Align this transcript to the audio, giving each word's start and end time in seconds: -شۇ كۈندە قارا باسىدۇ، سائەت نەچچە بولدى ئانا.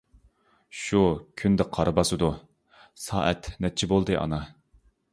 -شۇ 0.77 1.01
كۈندە 1.43 1.67
قارا 1.77 1.95
باسىدۇ، 2.01 2.31
سائەت 3.05 3.55
نەچچە 3.67 3.95
بولدى 3.97 4.21
ئانا. 4.25 4.45